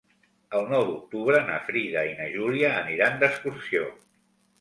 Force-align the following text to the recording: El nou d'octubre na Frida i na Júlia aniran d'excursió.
El 0.59 0.63
nou 0.69 0.85
d'octubre 0.85 1.41
na 1.49 1.57
Frida 1.67 2.05
i 2.13 2.15
na 2.21 2.25
Júlia 2.37 2.71
aniran 2.79 3.21
d'excursió. 3.25 3.85